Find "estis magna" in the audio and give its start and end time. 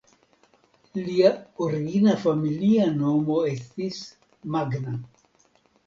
3.53-5.01